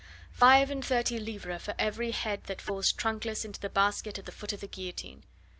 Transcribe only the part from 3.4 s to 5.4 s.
into the basket at the foot of the guillotine!